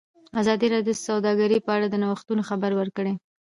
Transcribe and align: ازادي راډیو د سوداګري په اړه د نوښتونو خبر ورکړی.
ازادي 0.41 0.67
راډیو 0.73 0.87
د 0.89 0.99
سوداګري 1.07 1.57
په 1.65 1.71
اړه 1.75 1.87
د 1.89 1.95
نوښتونو 2.03 2.41
خبر 2.49 2.71
ورکړی. 2.75 3.13